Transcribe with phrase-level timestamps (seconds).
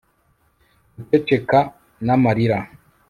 [0.95, 1.59] guceceka
[2.05, 2.59] n'amarira